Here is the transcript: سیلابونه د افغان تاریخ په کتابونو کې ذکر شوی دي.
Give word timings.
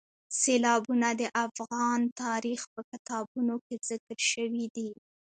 سیلابونه 0.41 1.09
د 1.21 1.23
افغان 1.45 1.99
تاریخ 2.23 2.61
په 2.73 2.81
کتابونو 2.91 3.53
کې 3.65 3.75
ذکر 3.89 4.17
شوی 4.31 4.65
دي. 4.75 4.89